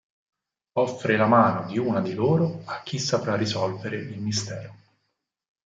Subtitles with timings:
[0.79, 4.75] Offre la mano di una di loro a chi saprà risolvere il mistero.